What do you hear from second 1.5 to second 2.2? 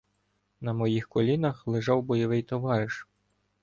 лежав